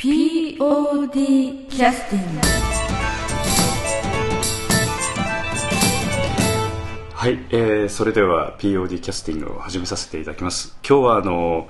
[0.00, 2.40] POD キャスティング
[7.12, 10.74] はい、えー、それでは POD キャスティングを始めさせていただきます。
[10.88, 11.68] 今日はあの、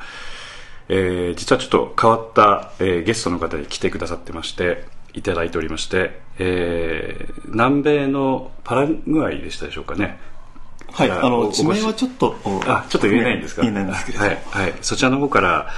[0.88, 10.20] えー、実はちょっと変わった、えー、ゲストの方に来てくださってましていただいておりまして、えー、南米のパラグアイでしたでしょうかね。
[10.92, 12.36] はい、あの地名はちょっと
[12.68, 13.62] あちょっと言えないんですか？
[13.62, 14.20] 言えないんですけど。
[14.20, 15.68] はい、はい、そちらの方から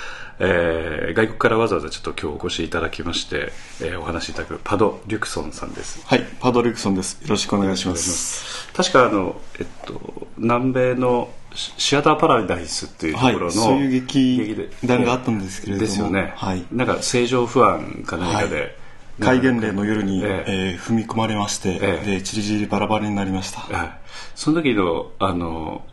[0.44, 6.04] えー、外国からわざわざちょっと今日お越しいただきまして、えー、お話しいただくパド・リュクソンさんです。
[6.04, 7.22] はいパド・リュクソンです。
[7.22, 8.68] よろしくお願いします。
[8.72, 15.86] 確かあの、えっと、南米のシアターパラダイスっていうところの、はい、そういう劇団があったんですけれども。
[15.86, 18.74] ですよね、はい、なんか正常不安か何かで、はい。
[19.20, 20.44] 戒厳令の夜に、ええ。
[20.46, 23.98] えー、踏み込まれまして、ええ、でチリチリバラバラになりました、はい、
[24.34, 25.84] その時のあの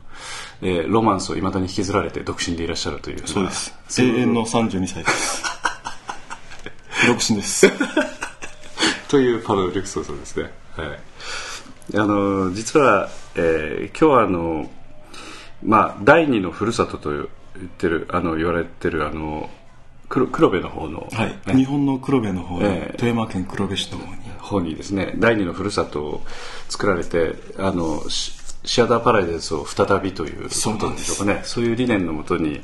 [0.61, 3.73] えー、ロマンスをいまだに引きずられて独身でいらっしゃるというそうです。
[4.01, 5.43] 永遠の32歳です。
[7.07, 7.71] 独身です。
[9.07, 10.51] というパドル・リクソンさんですね。
[10.75, 10.99] はい。
[11.95, 14.69] あの実は、えー、今日はあの
[15.63, 17.27] まあ第二のふるさとと言っ
[17.77, 19.49] てるあの言われてるあの
[20.07, 24.29] 黒黒部の方の、はい、ね、日本の黒部の方、えー、富山県黒部市の方に。
[24.49, 26.23] 方にですね第二のふるさとを
[26.69, 28.03] 作られてあの
[28.63, 31.41] シアターパラダイスを再びということでしょうかね。
[31.43, 32.61] そういう理念のもとに。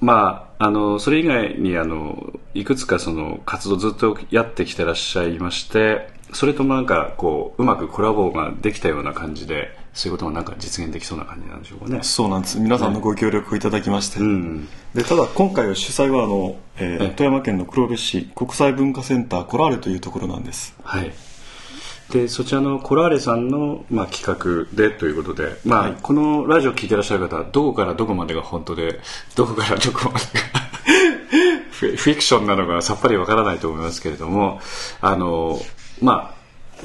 [0.00, 11.98] まあ、あのそれ以外にあのいくつかその活動ずっとやってきてらっしゃいましてそれともなんかこううまくコラボができたような感じでそういうことがなんか実現できそうな感じなんでしょうかね。
[12.02, 12.58] そうなんです。
[12.58, 20.74] 皆さんのご協力をいただきまして、ねうん、でただ今回は主催はあの、えー、富山県の黒部市国際文化センターコラーレというところなんです。
[20.82, 21.12] はい
[22.10, 29.00] でそちらのコラーレさんの、まあ、企画でということで、まあ、はい、このラジオ聞いてらっしゃる方どこからどこまでが本当で
[29.34, 30.62] どこからどこまでが
[31.72, 34.60] フィクションなのかさっぱりわからないと思いますけれども
[35.00, 35.58] あの、
[36.00, 36.34] ま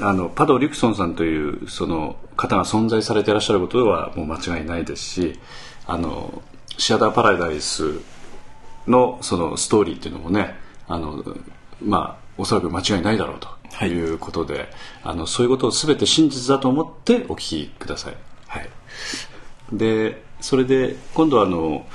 [0.00, 5.38] あ、あのパド・リクソンさんというその方が存在されていらっしゃることはもう間違いないですし
[5.86, 6.42] あの
[6.78, 8.00] シアター・パラダイス
[8.86, 10.56] のそのストーリーっていうのもね
[10.86, 11.22] あの、
[11.82, 14.68] まあ、おそらく間違いないだろうとということで、はい、
[15.04, 18.16] あのそういうことを全て真実だと思ってお聞きください。
[18.46, 18.68] はい、
[19.72, 21.86] でそれで今度はあの、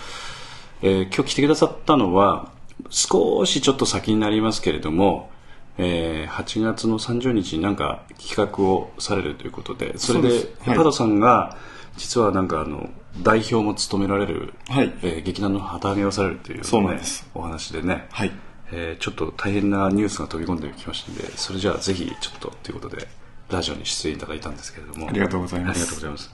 [0.82, 2.52] えー、今日来てくださったのは
[2.90, 5.30] 少しちょっと先になりますけれども、
[5.78, 11.58] えー、8月の30日になんか企画をされるということでそれでパドさんが
[11.98, 12.90] 実はなんかあの
[13.22, 14.92] 代表も務められる、はい。
[15.04, 17.30] えー、劇団の旗揚げをされるという、ね、そうなんです。
[17.36, 18.08] お話でね。
[18.12, 18.32] はい
[18.76, 23.08] えー、ちょっと大変なニュースが飛び込んできましたのでそれじゃあぜひちょっとということで
[23.50, 25.08] ラジオに出演いただいたんですけれども。
[25.10, 25.78] ありがとうございます。
[25.78, 26.32] ありがとうございます。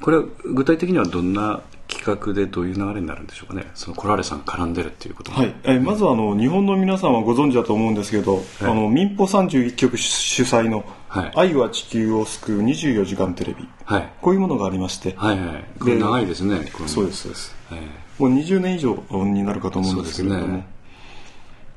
[0.00, 0.24] これは
[0.54, 3.70] 具体的にはどんな企画でどういう流れになるんでしょうかね。
[3.74, 10.84] そのコラーレさん絡んでるっていうことはい、えまずはあの日本の皆さんはご存知だと思うんですけど、はい、あの民放31局主催の
[11.34, 15.14] 「愛は地球を救う24時間テレビ」はい、こういうものがありまして。
[15.16, 15.64] はいはい。
[15.98, 17.80] 長いですねそうですそうです、はい、
[18.18, 20.66] もう20年以上になるかと思うんですけれども、ね、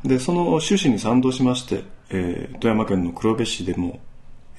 [0.04, 4.00] でその趣旨に賛同しまして、えー、富山県の黒部市でも、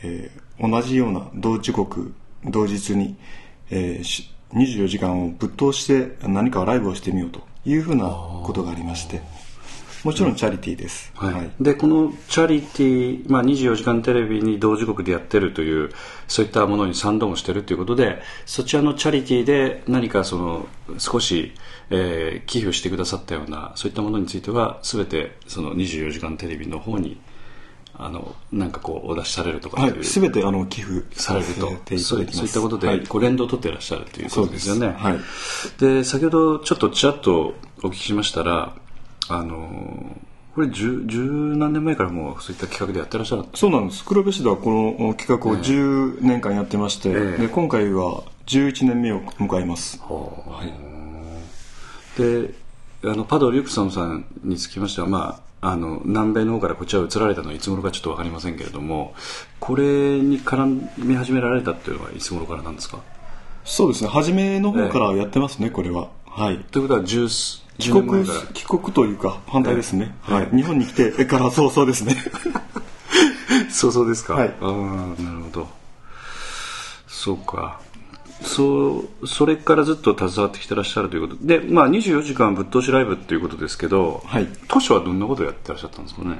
[0.02, 2.12] えー、同じような同時刻
[2.44, 3.16] 同日に、
[3.70, 9.22] えー、24時間をぶっ通して何かライブをしてみようというふうなことがありまして。
[10.04, 15.90] もちろんチャリティーです、はい、はい、でこのチャリティー、まあ、24時間テレビに同時刻でやってるという
[16.26, 21.52] そういったものに賛同もしてるということでそちらのチャリティーで何かその少し、
[21.90, 27.20] えー、寄付してくださったようなそういったものについては全てその24時間テレビの方に
[28.00, 31.68] あのなんかこうお出しされるとかはい、全てあの寄付されると。
[31.98, 34.94] そういったことで、はい、こう連動を取っていらっしゃるということですよね。
[34.96, 35.18] はい、
[35.80, 38.72] で先ほどちょっとちらっとお聞きしましたら
[39.28, 40.16] あの
[40.54, 41.20] これ十十
[41.56, 44.04] 何年前からもうそういった企画でやってらっしゃるそうなんです。
[44.04, 52.54] 黒部市ではこの企画を10年間やってまして、えー、で今回は11年目を迎えます、はい、で
[53.04, 59.14] あのパド・リュクソンさんにつきましては、まあ、あの南米の方からこちら移られたのはいつ頃かちょっと分かりませんけれども
[59.60, 63.00] これに絡み始められたっていうのはいつ頃からなんですか？
[63.64, 64.08] そうですね。
[64.08, 66.08] 初めの方からやってますね、えー、これは。
[66.26, 66.58] はい。
[66.70, 67.28] ということは十
[67.78, 72.16] 帰国帰国というか反対ですね、はい、日本に来てから早々ですね。
[73.70, 74.34] 早々ですか？
[74.34, 74.54] はい。
[74.60, 74.66] あ
[75.18, 75.68] あなるほど。
[77.06, 77.80] そうか。
[78.42, 81.36] そうそれからずっと携わってきてらっしゃるということ。
[81.40, 86.38] で、まあ、24時間ぶっ通しライブっていうことですけど、はい、当初はどんなことをやってらっしゃったんですかね？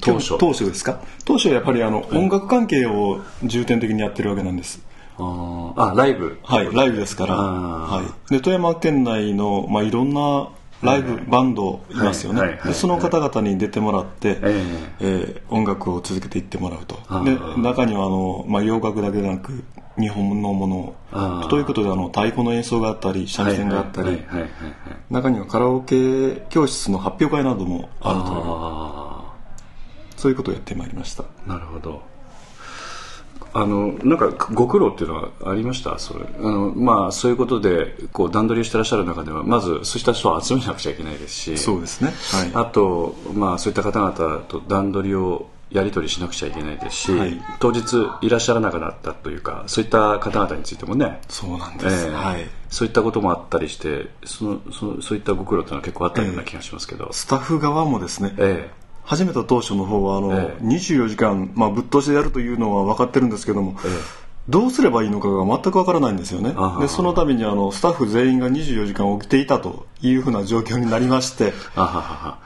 [0.00, 0.38] 当初。
[0.38, 1.00] 当初ですか？
[1.24, 4.80] 当初はやっぱりあの、音楽関係を重点的にやってるわけなんです。
[5.18, 6.38] ああライブ。
[6.44, 10.48] はいライブですから、はい、で富山県内の、まあ、いろんな
[10.84, 14.64] ライブバンドいますよね、でその方々に出てもらって、え
[15.00, 15.40] え。
[15.40, 16.96] ー音楽を続けていってもらうと。
[17.24, 19.64] で中にはあの、まあ、洋楽だけでなく
[19.98, 24.22] 日本のものということであの太鼓の演奏があったり三味線があったり、
[25.10, 28.40] 中にはカラオケ教室の発表会などもあるという。
[28.44, 29.34] あ
[30.16, 31.24] そういうことをやってまいりました。
[31.24, 32.02] あなるほど
[33.56, 35.96] あのなんかご苦労っていうのはありました？
[35.98, 36.26] それ。
[36.26, 42.12] あのまあそういうことでこう段取りをしてらっしゃる中ではまずそうした人を集めなくちゃいけないですしそうですね。
[42.32, 42.50] はい。
[42.54, 47.40] あと、まあ、そういった方々と段取りをやり取りしなくちゃいけないですし、はい。
[47.60, 52.46] 当日いらっしゃらなくなったというかそういった方々についてもね、そうなんえです、えはい。
[52.70, 58.70] そういったこともあったりしてそのそのそういったご苦労というのは結構あったような気がしますけど、スタッフ側もですね、え
[59.04, 60.64] 始めた当初の方はあの、ええ。
[60.64, 63.88] 24時間、まあ、ぶっ通しでやるというのは分かってるんですけども、え
[64.48, 66.54] どうすればいいのかが全く分からないんですよね。
[66.80, 71.54] でそのためにあのスタッフ全員が24時間起きていたというふうな状況になりまして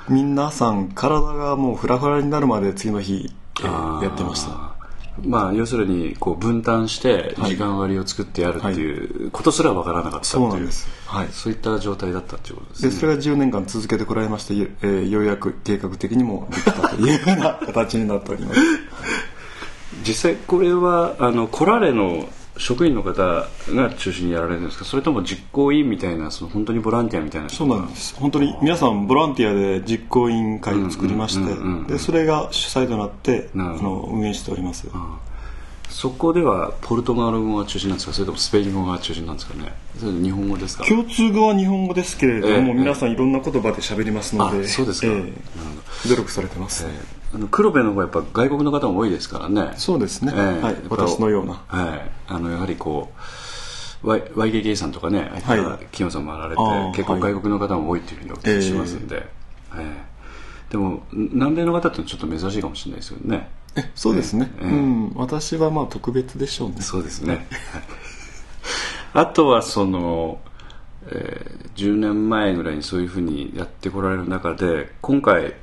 [0.08, 4.77] 皆さん体がもうフラフラになるまで次の日、えやってました
[5.24, 10.88] まあ、要するにこう分担して時間割を作ってやるっていうことすらわからなかったっていう、そうなんです。
[11.06, 11.28] はい。
[11.30, 12.90] そういった状態だったっていうことですね。
[12.90, 18.60] でそれが10年間続けてこられまして、えーようやく計画的にもできたというような形になっております。
[20.06, 23.48] 実際これはあのコラレの職員の方が
[23.96, 24.84] 中心にやられるんですか？
[24.84, 28.14] それとも実行委員みたいなその本当にボランティアみたいなそうなんです。
[28.16, 31.38] 本当に皆さんボランティアで実行委員会を作りまし
[31.86, 34.88] て、でそれが主催となってあの運営しております。
[35.88, 38.12] そこではポルトガル語が中心なんですか？
[38.12, 39.72] それともスペイン語が中心なんですかね？
[40.22, 40.84] 日本語ですか？
[40.84, 45.06] 共通語は日本語ですけれども、ええ皆さんいろんな言葉で喋りますのであそうですか。
[45.06, 45.14] ええ。
[45.14, 45.30] なる
[46.02, 46.86] ほ努力されてます、
[47.34, 49.74] あの黒部の方はやっぱ外国の方も多いですからね。
[49.76, 50.62] そうですね、ええ。
[50.62, 50.76] はい。
[50.88, 51.62] 私のような。
[51.66, 52.10] はい。
[52.26, 53.12] あのやはりこ
[54.02, 55.58] う YKK さんとかねはい。
[55.58, 56.62] 企業さんもあられて、
[56.96, 57.22] 結構はい。
[57.22, 59.26] 外国の方も多いというふうにお聞きしますんで、
[59.74, 60.70] ええ。
[60.70, 63.48] でも南米の方ってちょっと珍しいかもしれないですよね。
[63.76, 64.68] えそうですね、ええ。
[64.68, 65.12] うん。
[65.14, 66.80] 私はまあ特別でしょうね。
[66.80, 67.46] そうですね。
[69.12, 70.38] あとはその、
[71.10, 75.54] えー10年前ぐらいにそういうふうにやってこられる中で今回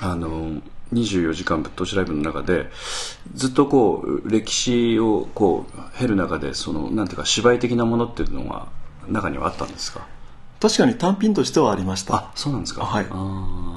[0.00, 0.60] あの
[0.92, 2.70] 24時間ぶっ通しライブの中で
[3.34, 8.68] ずっとこう歴史をこう経る中でそのなんていうか芝居的なものっていうのが
[9.08, 10.06] 中にはあったんですか？
[10.60, 12.14] 確かに単品としてはありました。
[12.16, 12.84] あそうなんですか？
[12.84, 13.02] は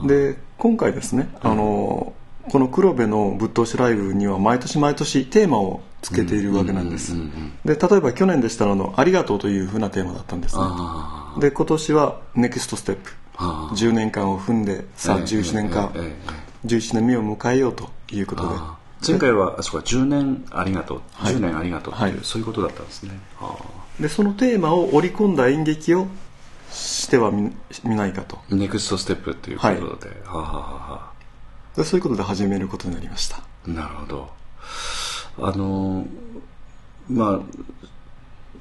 [0.04, 0.08] い。
[0.08, 2.14] で今回ですね、あの
[2.50, 7.14] この黒部のぶっ通しライブには毎年毎年テーマをつけているわけなんです、
[7.66, 10.62] で例えば去年でしたらあの「ありがとう」というふうなテーマだったんですね。
[10.64, 18.56] あで今年は「ネクストステップ10年間を踏んでさあええ11年間、ええええ11年目を迎えようということで。
[19.06, 21.34] 前回はあそうか10年ありがとう、はい。
[21.34, 22.24] 10年ありがとうっていう、はい。
[22.24, 23.20] そういうことだったんですね。
[23.40, 23.58] あ
[24.00, 26.08] でそのテーマを織り込んだ演劇を
[26.72, 27.52] してはみ
[27.84, 28.38] 見ないかと。
[28.50, 31.12] ーネクストステップっていうことで、はあ、はあはあ
[31.76, 33.42] でそういうことで始めることになりました。
[33.66, 34.30] なるほど。
[35.40, 36.06] あの
[37.10, 37.40] まあ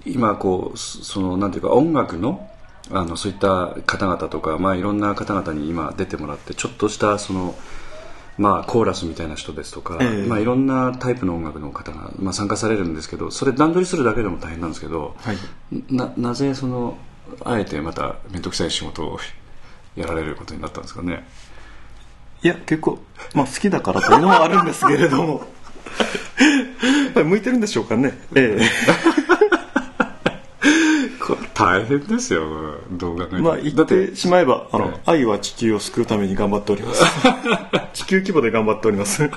[0.07, 2.50] 今こうそそのなんていうか音楽の
[2.93, 7.55] あのそういった方々とか、まあ、いろんな方々に今出てもらってちょっとしたその、
[8.37, 10.27] まあ、コーラスみたいな人ですとか、ええ。
[10.27, 15.37] まあ、いろんなタイプの音楽の方が、まあ、参加されるんですけどそれ段取りするだけでも大変なんですけど、はい。
[15.89, 16.99] ななぜその
[17.45, 19.19] あえてまた面倒くさい仕事を
[19.95, 21.25] やられることになったんですかね？
[22.43, 22.99] いや結構、
[23.35, 25.43] まあ、好きだからというのもあるんですけれども。
[27.15, 28.19] 向いてるんでしょうかね。
[28.35, 29.20] えこれ
[31.83, 37.05] 大変ですよ動画まあ言っててしまえばあの、はい愛は地球を救うために頑張っております。
[37.95, 39.31] 地球規模で頑張っております。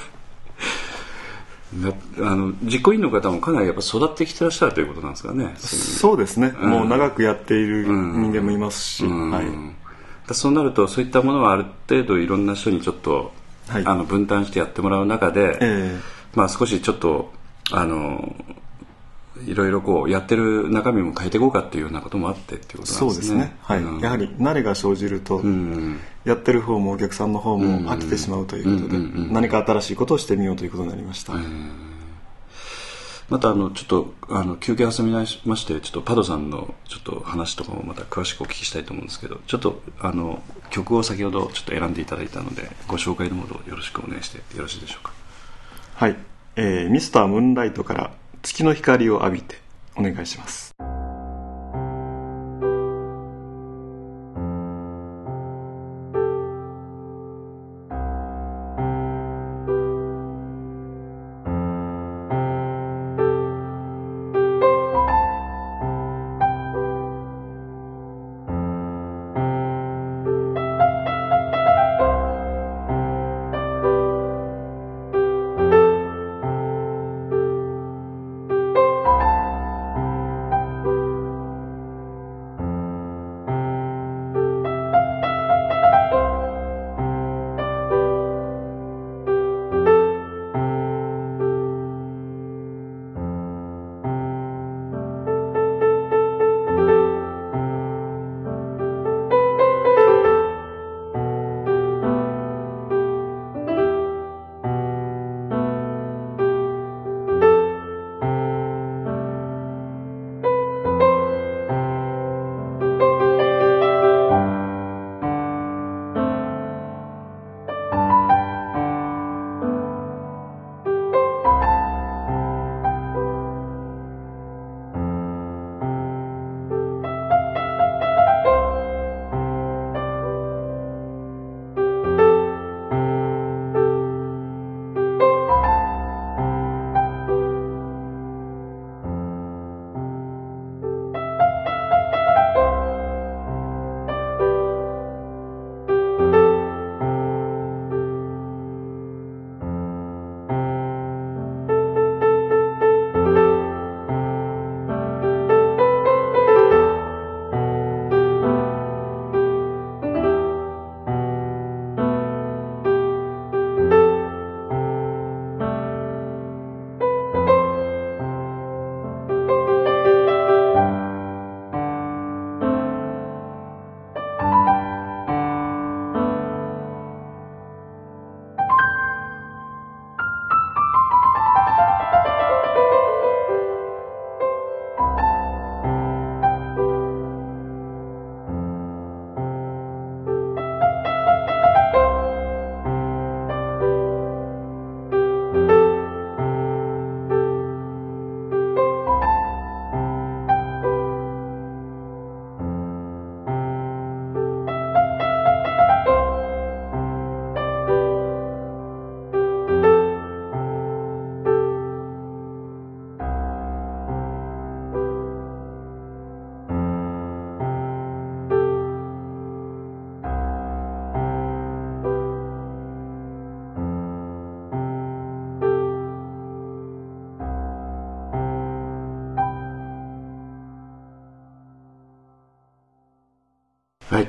[1.74, 5.54] なあの実行委員の方もかなりやっぱ育ってきてらっしゃるということなんですかね。
[5.58, 6.70] そうですね、うん。
[6.70, 9.32] もう長くやっているうん人間もいますし、うん。
[9.32, 9.46] はい、
[10.28, 13.32] だそうなるとそういったものはある程度いろんな人にちょっと、
[13.68, 13.84] はい。
[13.86, 16.00] あの分担してやってもらう中で、え。
[16.36, 17.32] まあ、少しちょっと
[17.72, 18.36] あの
[19.46, 23.80] いろいろこうやってる中身も変えていこうかっていうようなこともあってっていうえことなそうですすんでねね、はい。
[23.80, 24.00] うん。
[24.00, 26.00] やはり慣れが生じると、うん。
[26.24, 29.34] やってる方もお客さんの方も飽きてしまうということで、うんうんうんうん。
[29.34, 31.34] 何か新しいことをしてみようということになりました、
[33.30, 45.13] またあのちょっとあの休憩挟みましてちょっとパドさんのちょっと話とかもまた詳しくお聞きしたいと思うんですけどちょっとあの曲を先ほどちょっと選んでいただいたのでご紹介のほどよろしくお願いしてよろしいでしょうか。
[45.96, 46.18] はい、
[46.56, 48.12] えーミスタームーンライトから
[48.44, 49.56] 月の光を浴びて
[49.96, 50.76] お願いします「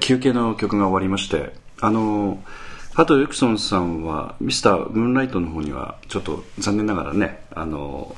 [0.04, 2.38] 休憩の曲が終わりましてあの
[2.92, 8.14] ハト・ユクソンさんはミスター・ムーンライトの方にはちょっと残念ながらねあの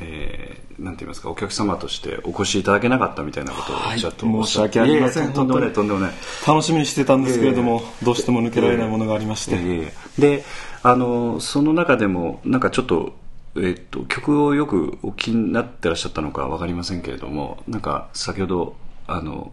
[0.00, 5.32] えー、なんて言いますかお客様としてお越しいただけなかったみたいなことをおっしゃって、はい、申し訳ありません。
[5.32, 6.12] とんでもないとんでもない
[6.46, 10.44] 楽しみにしてたんですけれども、えー、どうしても抜けられないものがありまして、えー、で
[10.82, 13.14] あのその中でもなんかちょっと
[13.56, 18.74] えっと、曲をよくお気になってらっしゃったのか分かりませんけれどもなんか先ほど
[19.06, 19.52] あの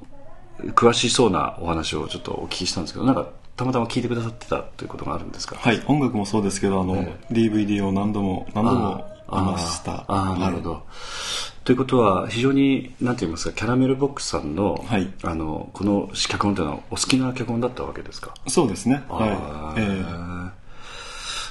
[0.69, 3.27] 詳しそうなお話をちょっとお聞きしたんですけどなんか
[3.57, 5.55] たまたま聞いてくださってたということがあるんですか？
[5.57, 10.03] はい音楽もそうですけどあの、えー、DVD を何度も何度も見ました。
[10.07, 10.81] ああなるほど、はい、
[11.63, 18.33] ということは非常になんて言いますかキャラメルボックスさんの,、はい、あのこの脚本というのはお好きな脚本だったわけですか？
[18.47, 19.03] そうですね。
[19.09, 20.51] はい、えー、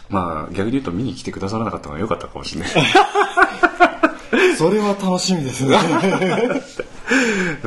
[0.09, 2.71] まあ逆に言うと見に来てくださらなかったのが良かったかもしれない。
[4.57, 5.77] それは楽しみですね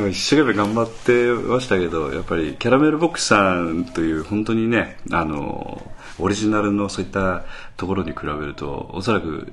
[0.09, 5.81] 一生懸命頑張ってましたけどやっぱりキャラメルボックスさんという本当にねあの
[6.19, 7.43] オリジナルのそういった
[7.75, 9.51] ところに比べるとおそらく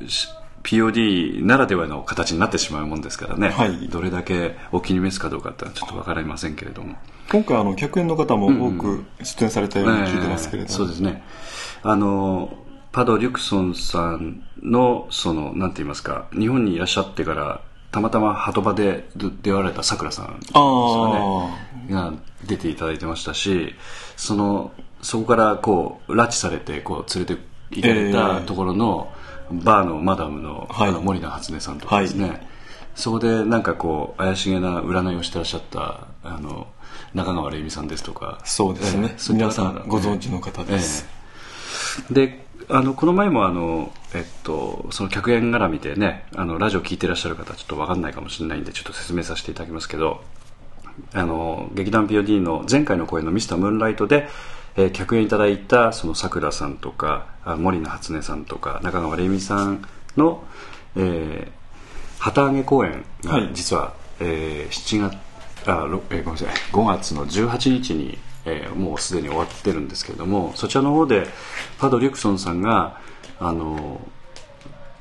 [0.63, 6.97] POD ならではの形になってしまうもんですからね、はい、どれだけお気に召すかどうかってのはちょっと分かりませんけれども。
[7.31, 11.23] 今回あの客演の方も多く出演されたように聞いてますけれども、うんうん、そうですね。
[11.83, 12.53] あの
[12.93, 20.61] パド・リュクソンさんのそのなんて言いますか日本にいらっしゃってからたまたま鳩場で出会われたさくらさんですか
[21.89, 21.91] ね。
[21.91, 22.13] が
[22.45, 23.75] 出ていただいてましたし
[24.17, 29.13] そのそこからこう拉致されてこう連れて行かれたところの、
[29.53, 32.41] バーのマダムの,、あの森名初音さんとかですね、はい、
[32.95, 36.67] そこでなんかこう怪しげな占いをしてらっしゃったあの
[37.15, 38.41] 中川玲美さんですとか。
[38.45, 41.09] そうですね、えー、皆さんご存知の方です、
[42.11, 50.23] えー、であのこの前もあの、えっと、その客演絡みでねあのラジオ聞いてらっしゃる方ちょっと分かんないかもしれないんでちょっと説明させていただきますけど
[51.13, 54.29] あの劇団 POD の前回の公演の「ミスタームーンライトで」
[54.77, 57.27] えー、客演いただいたそのさくらさんとか
[57.59, 59.85] 森野初音さんとか中川玲美さん
[60.17, 60.45] の、
[60.95, 65.19] えー、旗揚げ公演が実は、はい、えー、7月
[65.67, 68.17] あ、えー、ごめんなさい5月の18日に
[68.51, 71.27] えー、もうすでに終わってるんですけれどもそちらの方で
[71.79, 72.99] パド・リュクソンさんが
[73.39, 74.01] あの、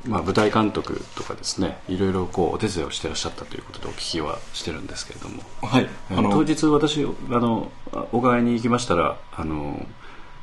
[0.06, 7.72] まあ、舞台監督とかですねいろいろこうお手伝いをしてらっしゃったということでお聞きはしてるんですけれども、はい、あの当日私あの
[8.12, 9.86] お伺いに行きましたらあの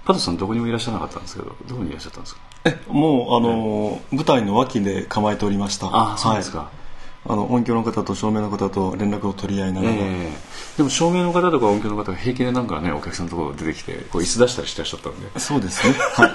[0.05, 2.41] パドさんどこにもいらっしゃらなかったんですけどどこにいらっしゃったんですか？
[2.65, 5.89] えもうあの、舞台の脇で構えておりました。
[5.93, 6.86] あそうですか、はい
[7.29, 15.41] あの音響の方と照明の方と連絡を取り合いながら、えー、でも照明の方とか音響の方が平気でなんかねお客さんのところ出てきてこう椅子出したりしてらっしゃったんで。
[15.41, 15.95] そうですね。
[15.95, 16.27] は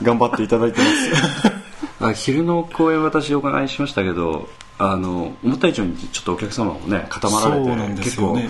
[0.00, 0.04] い。
[0.04, 1.56] 頑張っていただいてます。
[2.00, 4.48] あ昼の公演私お伺いしましたけど
[4.78, 8.46] あの思った以上にちょっとお客様もね固まられてそうなんですよね、え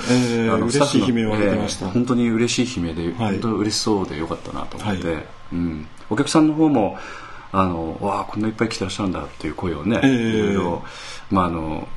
[0.49, 6.99] ー、あの嬉しい悲鳴を上げてました、えー、本当に嬉しい悲鳴で、はい、本当に嬉しそうでよかったなと思って、はい、うん、お客さんの方も
[7.53, 10.83] あのわあこんないっぱい来てらっしゃるんだっていう声をね、えー、いろいろ
[11.31, 11.88] まああの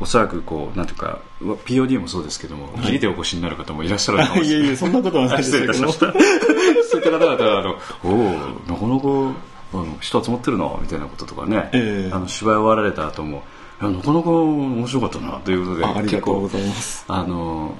[0.00, 4.60] おそらくこうなんていうか POD もそうですけども、はい、でお越しになる方もいらっしゃるかもしれない。
[4.60, 5.74] いやいやそんなことはないですけど。
[5.74, 8.32] そういった方々はあのおお
[8.66, 9.38] なかなか
[9.74, 13.42] あの人集まってるなみたいなこととかね、えー、あの芝居終わられた後も
[13.80, 17.04] なかなか面白かったなということでありがとうございます。
[17.08, 17.76] あの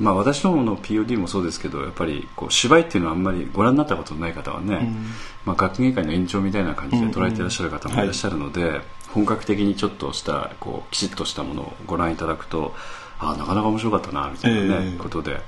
[0.00, 5.06] まあ、私どもの POD もそうですけどやっぱりこう芝居っていうのはあんまりご覧になったことのない方はね、うん、
[5.44, 12.74] まあ、学芸会の延長みたいな感じで捉えていらっしゃる方もいらっしゃるので、うんうんはい、本格的にちょっとしたこうきちっとしたものをご覧いただくと
[13.18, 15.40] あなかなか面白かったなみたいなね、えー、ことで、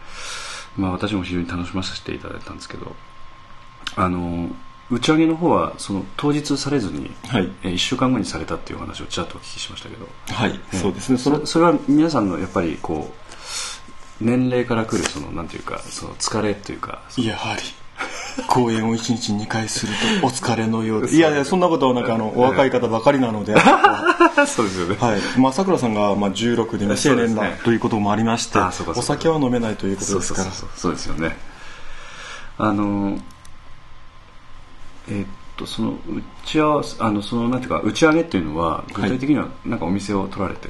[0.76, 2.94] まあ、私も非常に楽しませていただいたんですけど
[3.96, 4.50] あの
[4.90, 11.16] 打ち上げの方はその当日されずに、はい、え1週間後にされたっていう話をちらっとお聞きしましたけど、はい、えー、そうですね。
[11.16, 13.21] それそれは皆さんのやっぱりこう
[14.22, 17.02] 年齢からくるそのなんていうかその疲れというか。
[17.18, 17.62] やはり。
[18.48, 21.16] 公演を1日2回するとお疲れのようです。
[21.16, 23.54] いやいやそんなことはなんかあのお若い方ばかりなので。
[24.46, 24.96] そうですよね。
[24.98, 25.20] はい。
[25.38, 30.50] まあさくらさんがまあ16で未成年だということもありましてお酒は飲めないということですから。
[30.76, 31.36] そうですよね。
[32.58, 33.18] あの
[35.08, 35.26] えー、っ
[35.56, 35.96] とその打
[36.44, 40.68] ち合わせあのそのなんていうか打ち上げっていうのは具体的にはなんかお店を取られて？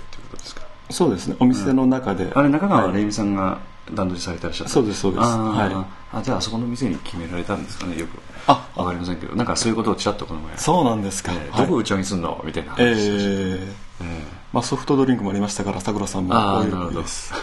[0.93, 1.37] そうですね。
[1.41, 3.61] お店の中で、あれ中川玲美さんが
[3.93, 4.73] 段取りされてらっしゃった。
[4.73, 5.25] そうですそうです。
[5.25, 6.17] はい。
[6.17, 8.19] あじゃああそこの店に決められたんですかねよく。
[8.47, 10.57] あわかりませんけどなんかそういうことをちらっとこの前。
[10.59, 12.43] そうなんですか、えー、どこ打ち上げすんの？
[12.45, 17.33] みたいな話えー、えー、まあ、ソフトドリンクもありましたからさくらさんも大喜びです。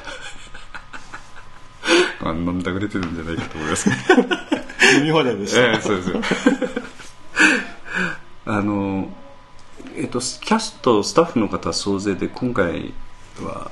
[2.21, 3.89] あ飲んだくれてるんじゃないかと思います
[4.97, 6.21] 飲み放題でした、えー、そうですよ。
[8.45, 9.09] あの
[9.95, 12.93] えっとキャストスタッフの方総勢で今回
[13.43, 13.71] は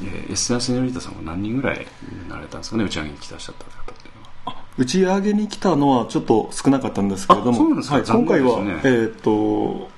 [0.00, 4.64] えー、エスナ・セニョリータさんは何人ぐらいになられたんですかね打ち上げに来てらっしゃった方っていうのは。
[4.76, 9.90] 打ち上げに来たのはちょっと少なかったんですけれども、はい、今回は、ね、えー、っと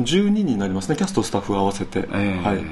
[0.00, 2.64] 12人になりますねキャストスタッフ合わせて、えー、はい。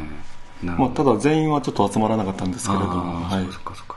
[0.61, 3.97] まあ、ただ全員はちょっと集まらなかったんですけれども、はい、そかそか。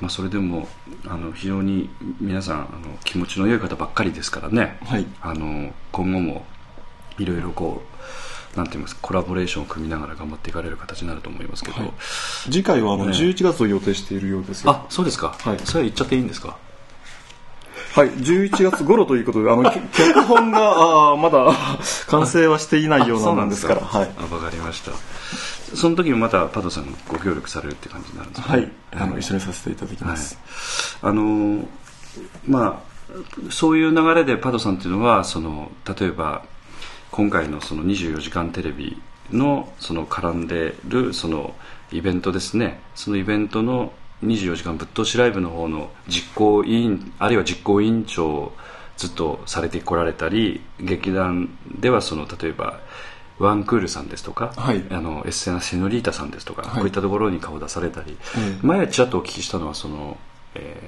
[0.00, 0.66] まあ、それでも
[1.06, 6.46] あの非常に皆さんあの気持ちの良い方ばっかりですからね、はい、あの今後も
[7.18, 7.98] いろいろこう
[8.56, 11.92] なんて言いますかコラボレーションを組みながら頑張っていかれる形になると思いますけど、はい、
[12.44, 16.56] 次回はあの11月を予定しているようですよ、あそうですか、はい、それは言っちゃっていいんですか？
[17.94, 21.52] はい、11月頃ということで、あの、 脚本が、あまだ
[22.08, 24.10] 完成はしていないようなんですから、はい。
[24.18, 24.92] あ、わかりました。
[25.74, 30.38] その時もまたパドさんご協力されるって感じになるんですか、ね、はい、あの、一緒にさせていただきます。
[31.00, 31.68] はい、あの、
[32.46, 36.42] まあ、そういう流れでパドさんっていうのは、その、例えば、
[37.10, 39.00] 今回のその24時間テレビ
[39.32, 41.54] のその絡んでるその
[41.92, 42.80] イベントですね。
[42.94, 43.92] そのイベントの
[44.24, 48.52] 24時間ぶっ通しライブの方の実行委員あるいは実行委員長を
[48.96, 52.80] ずっとされてこられたり劇団ではその例えば
[53.38, 58.16] ワンクールさんですとか、はい、あのエッセナ・セノリータさんですとか、はい、こういったところに顔を出されたり、
[58.62, 60.18] 前ちらっとお聞きしたのはその、
[60.56, 60.82] え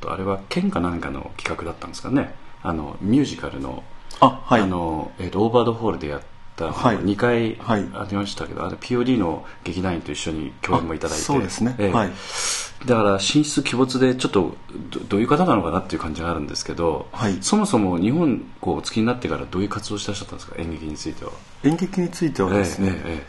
[0.00, 2.34] ー、とあれは県かなんかの企画だったんですかね。
[2.62, 3.84] あのミュージカルの
[4.20, 6.20] あ、はい、あのえーと、オーバードホールでやっ
[6.56, 11.22] た2回ありましたけど、はい、POD の劇団員と一緒に共演もいただいて。
[11.24, 12.10] そうですね、えー、はい、
[12.86, 14.56] だから進出鬼没でちょっと
[15.08, 20.56] どういう方なのかなっていう感じがあるんですけど、はい、そもそも日本こうお付きになってからどういう活動してらっしゃったんですか？
[20.58, 21.30] 演劇については。
[21.62, 23.22] 演劇についてはですね、えーえ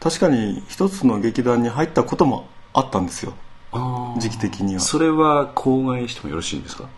[0.00, 3.34] ー、確かに一つの劇団に入ったこともあったんですよ。
[4.18, 4.80] 時期的には。
[4.80, 6.88] それは口外してもよろしいんですか？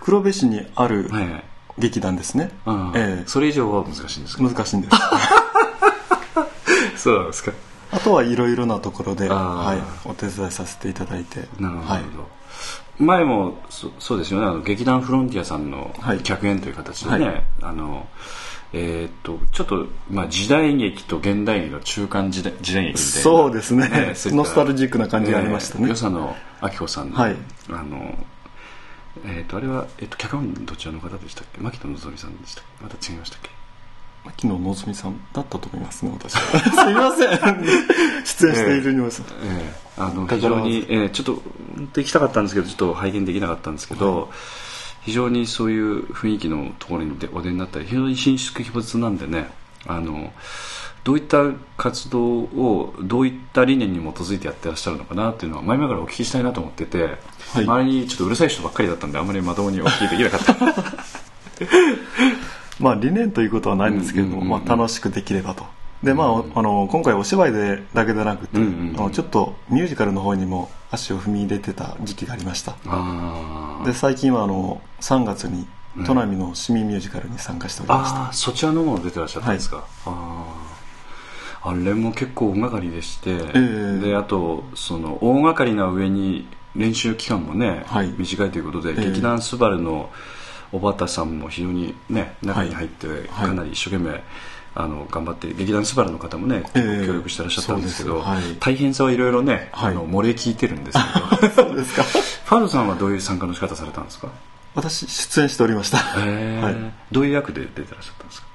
[0.00, 1.44] 黒部市にある、はいはい
[1.78, 4.42] 劇団ですね、うん、えー、それ以上は難しいんですか？
[4.42, 4.96] 難しいんです。
[7.04, 7.52] そうなんですか？
[7.92, 9.74] あとはいろいろなところで、は
[10.06, 11.48] い、お手伝いさせていただいて。
[11.58, 12.02] なるほど、はい、
[12.98, 14.46] 前もそそうですよね。
[14.46, 18.06] あの劇団フロンティアさんの客演という形でね、はい、あの
[18.74, 23.22] えー、っとちょっと、まあ、時代劇と現代劇の中間時代時代劇みたいな。
[23.22, 27.36] そうですね、ね、ノスタルジックな感じがありましたね、与謝野明子さんの,、はい、
[27.68, 28.14] あの
[29.24, 31.60] えー、とあれは、えー、と脚本どちらの方でしたっけ？
[31.60, 33.50] 牧野望さんでしたまた違いましたっけ？
[34.24, 36.40] 牧野望さんだったと思いますね私は。
[36.62, 37.64] すみません。
[38.24, 41.42] 出演しているにも、えーえー、あの非常に、えー、ちょっと
[42.00, 44.28] 行きたかったんですけどちょっと拝見できなかったんですけど、はい、
[45.02, 49.50] 非常にそういう雰囲気のところにお出になったり非常に伸縮秘仏なんでね
[49.86, 50.32] あの
[51.04, 60.56] どういった活動をどういった理念に基づいてやってらっしゃるのかなっていうのは前々からお聞きしたいなと思ってて、はい、周りにちょっとうるさい人ばっかりだったんであんまりまともにお聞きできなかった。
[62.78, 65.64] まあ理念ということはないんですけれども、まあ、楽しくできればと。
[66.02, 68.96] でまあ、あの今回お芝居でだけでなくて、うん。
[68.98, 72.74] うん、ちょっとミュージカルの方にも足を踏み入れてた時期がありました。
[73.84, 75.66] で最近はあの3月に
[75.98, 80.71] 砺波の市民ミュージカルに参加しておりました、そちらのも出てらっしゃったんですか、はい、ああ
[81.70, 90.10] れも結構大掛かりでして、えー、であとその大掛かりな上に練習期間もね、はい、短いということで、えー、劇団スバルの
[90.72, 94.22] 小畑さんも非常にね中に入ってかなり一生懸命、はい、
[94.74, 100.98] あの頑張って劇団スバルの方もね、えー、協力してらっしゃったんですけど、はい、大変さはいろいろね、あの漏れ聞いてるんです
[101.38, 101.48] けど。
[101.68, 102.02] そうですか。
[102.02, 104.28] ファルさんはどういう参加の仕方されたんですか？
[104.74, 106.64] 私出演しておりました、えー。
[106.64, 108.46] はい、どういう役で出てらっしゃったんですか？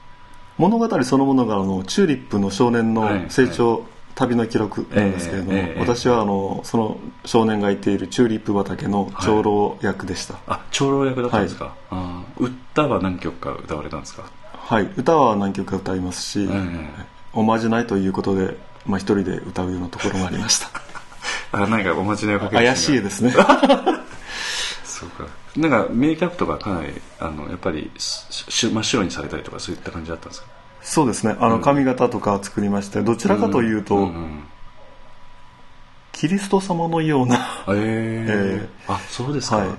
[0.57, 3.81] 物語そのものがあのチューリップの少年の成長、はい。
[3.81, 14.23] はい、旅の記録なんですけれども、えーえー、私はあのその少年がいているチューリップ畑の長老役でした、はい、あ長老役だったんですか、はい、歌は何曲か歌われたんですか？
[14.51, 14.89] はい。
[14.97, 16.87] 歌は何曲か歌いますし、えー、
[17.33, 20.69] おまじないということで、まあ、一人で歌うようなところがありました。
[21.53, 23.33] あ何かおまじないをかけ怪しいですね
[24.99, 25.27] そうか。
[25.55, 30.47] なんかメイキャップとかかなりあのやっぱり真っ白にされたりとかそういった感じだったんですか？
[30.81, 31.35] そうですね。
[31.39, 34.43] あの髪型とか作りましてどちらかというと、うんうんうん、
[36.13, 37.35] キリスト様のような
[37.67, 39.69] えー、えー、あそうですか、はい、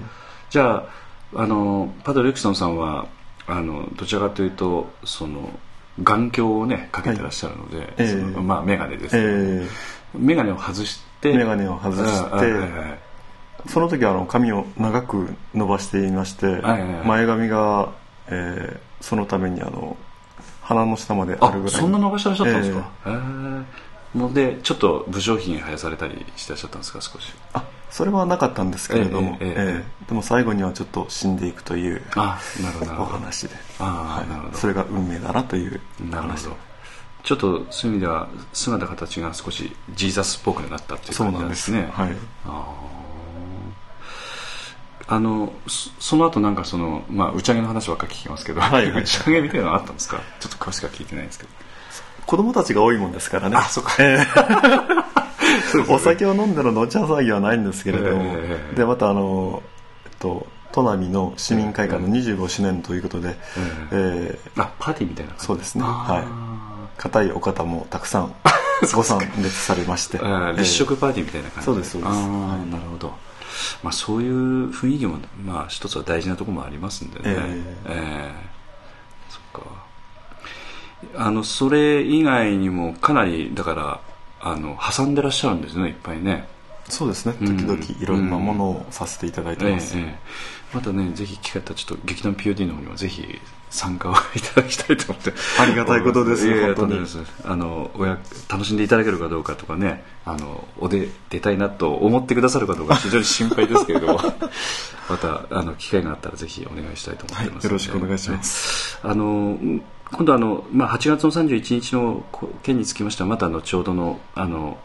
[0.51, 0.77] じゃ
[1.35, 3.07] ああのパドル・エクソンさんは
[3.47, 5.51] あのどちらかというとその
[5.99, 7.89] 眼鏡をねかけてらっしゃるので、はい。
[7.99, 9.69] えー、まあ眼鏡です、ね、えー、
[10.15, 12.99] 眼鏡を外して眼鏡を外して、はいはい
[13.67, 16.63] その時はあの髪を長く伸ばしていまして、
[17.05, 17.93] 前髪が、
[18.29, 19.97] えー、そのためにあの
[20.63, 21.75] 鼻の下まであるぐらい。
[21.75, 23.65] そんな伸ばしてらっしゃったんですか、えー、
[24.15, 27.01] のでちょっと武将髭生やされたりしてらっしゃったんですか？
[27.01, 27.33] 少し。
[27.53, 33.55] あそれはなかったんですけれども、えー、えー、でも最後にはちょっと死んでいくというあなるほどお話で。
[33.79, 34.57] あ、はい、なるほど。
[34.59, 36.57] それが運命だなという話なるほど。
[37.25, 41.89] ちょっとそういう意味では姿形が少しジーザスっぽくなったっていう感じなんですね。
[41.93, 42.17] はい。
[42.47, 42.75] あ
[45.19, 45.53] の
[46.01, 50.21] その後なんかその、まあ、打ち上げの話ばっか聞きますけど、はいはい打ち上げみたいなのあったんですか？
[50.41, 51.51] ちょっと詳しくは聞いてないんですけど。
[52.27, 53.57] 子供たちが多いもんですからね。
[53.57, 53.95] あそうか。
[54.01, 55.93] ええ。
[55.93, 59.63] お酒を飲んでの飲茶騒ぎはないんですけれども、ええでまたあの、
[60.05, 63.37] えっと、砺波の市民会館の25周年ということで、
[63.93, 64.51] ええ。
[64.59, 65.85] あパーティーみたいなそうですね。
[65.87, 66.25] あはい。
[66.99, 68.35] 硬いお方もたくさん
[68.95, 72.11] ご参列されまして、あー立食パーティーみたいな感じそうですそうです。
[72.13, 72.15] あ
[72.71, 73.15] なるほど、
[73.83, 77.25] まあ、そういう雰囲気も、まあ、一つは大事なところもありますんでね。
[77.27, 77.89] ええ。
[77.89, 78.33] え
[79.29, 79.89] そっか。
[81.17, 84.01] あのそれ以外にもかなりだから
[84.41, 86.49] あの挟んでらっしゃるんですねいっぱいね。
[86.89, 87.35] そうですね。
[87.41, 87.57] うん。
[87.57, 90.19] 時々いろんなものをさせていただいてます、ええええ。
[90.75, 93.23] またねぜひ機会あったらちょっと劇団 POD の方にもぜひ
[93.71, 95.33] 参加をいただきたいと思って。
[95.61, 97.07] ありがたいことです本当に。
[97.45, 104.21] あのおや楽しんでいただけるかどうかとかねあのおで出たいなと思ってくださるかどうか非常に心配ですけれども
[105.09, 108.99] またあの機会があったらぜひお願いしたいと思ってますはいよろしくお願いします。
[109.03, 109.59] あの
[110.11, 114.79] 今度あの、まあ、8月の31日のこ件につきましてはまた後ほどのあの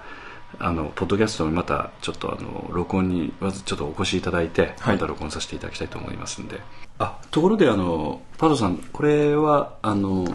[0.60, 4.96] あのポッドキャストにまたちょっとあの録音にまずちょっとお越しいただいて、はい。
[4.96, 6.60] また録音させていただきたいと思いますんで。
[7.00, 10.26] あところであのパドさんこれはあの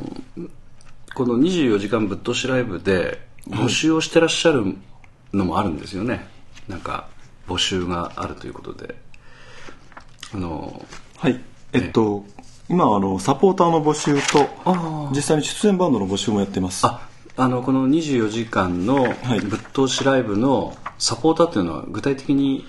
[1.15, 4.77] この24時間ぶっ通しライブで募集をしてらっしゃる
[5.33, 6.27] のもあるんですよね、
[6.69, 7.09] なんか
[7.47, 8.95] 募集があるということで。
[10.35, 10.85] あの
[11.17, 11.41] はい。
[11.73, 12.25] えっと、
[12.69, 16.87] 今あのサポーターの募集とあ実際に出演バンドの募集もやってます。
[16.87, 17.08] あ
[17.39, 19.41] あのこの24時間のはい。
[19.41, 22.67] ぶっ通しライブのサポーターっていうのは具体的に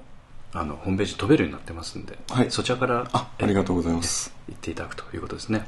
[0.53, 2.51] あのホームページ飛べるようになってますんで、はい。
[2.51, 4.33] そちらからあありがとうございます。
[4.49, 5.67] 行っていただくということですね。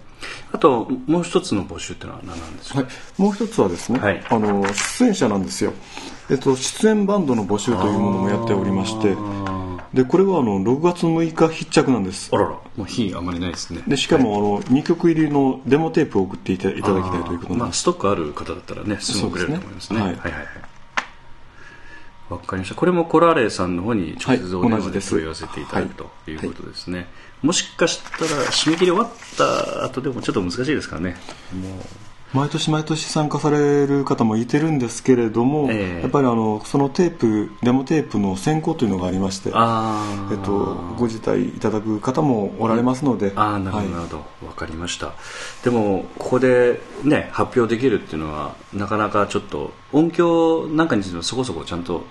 [0.52, 2.88] あともう一つの募集っていうのは何なんでしょうか、は
[3.18, 4.24] い、もう一つはですね、はい。
[4.28, 5.74] あの出演者なんですよ、
[6.30, 9.16] えっと、出演バンドの募集というものもやっておりまして
[9.92, 12.30] でこれはあの6月6日必着なんです。
[12.32, 13.82] あららもう日あまりないですね。
[13.86, 16.92] でしかも、あの2曲入りのデモテープを送っていただきたい
[17.24, 19.98] ということまあ、なんです、ストックある方だったらねすぐ送れると思いますね。
[19.98, 20.04] ね。
[20.06, 20.69] はいはいはい
[22.30, 22.74] わかりました。
[22.74, 26.34] これもコラーレさんの方に直接お電話で問い合わせていただくとい。
[26.34, 27.08] うことですね、
[27.42, 31.16] もしかしたら締め切り終わった後でもちょっと難しいですからね。
[31.52, 31.72] もう。
[32.32, 36.02] 毎年毎年参加される方もいてるんですけれども、ええ。
[36.02, 44.24] やっぱりあのそのテープデモテープの選考というのがありましてえっと、ご辞退いただく方もおられますので、ああなるほど、はいなるほど。
[44.46, 45.14] 分かりました。
[45.64, 52.04] でもここでね発表できるっていうのはなかなかちょっと音響なんかについてもそこそこちゃんと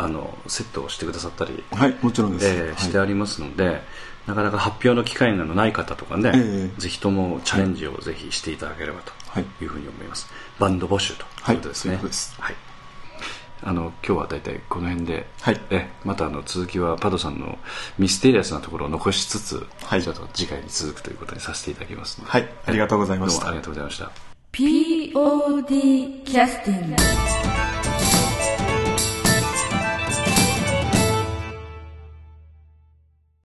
[0.00, 2.76] あのセットをしてくださったり、はい、もちろんです、えーはい。
[2.78, 3.82] してありますので、
[4.26, 9.44] なかなか発表の機会のない方とかね、ええぜひともチャレンジをぜひしていただければとはい。
[9.60, 10.26] いうふうに思います、
[10.58, 12.34] バンド募集ということですね、はいそういうことです。
[12.40, 12.54] はい。
[13.62, 15.60] あの今日は大体この辺で、はい。
[15.70, 17.58] えまたあの続きはパドさんの
[17.98, 20.02] ミステリアスなところを残しつつ、はい。
[20.02, 23.40] ちょっと次回に続くということにさせていただきますのではいありがとうございました。
[23.40, 24.10] どうもありがとうございました。
[24.52, 26.96] POD キャスティング